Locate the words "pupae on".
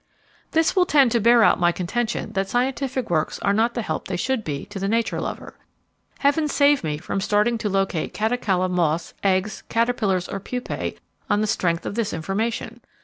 10.39-11.41